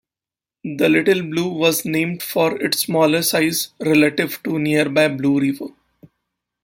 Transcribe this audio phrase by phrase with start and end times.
[0.63, 5.67] The Little Blue was named for its smaller size relative to nearby Blue River.